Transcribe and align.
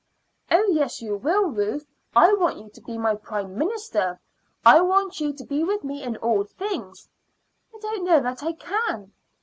"Oh, 0.49 0.65
yes, 0.71 0.99
you 1.03 1.15
will, 1.15 1.51
Ruth. 1.51 1.85
I 2.15 2.33
want 2.33 2.57
you 2.57 2.69
to 2.71 2.81
be 2.81 2.97
my 2.97 3.13
Prime 3.13 3.55
Minister, 3.55 4.19
I 4.65 4.81
want 4.81 5.19
you 5.19 5.31
to 5.31 5.43
be 5.43 5.63
with 5.63 5.83
me 5.83 6.01
in 6.01 6.17
all 6.17 6.43
things." 6.43 7.07
"I 7.71 7.77
don't 7.83 8.05
know 8.05 8.19
that 8.19 8.41
I 8.41 8.53
can." 8.53 9.13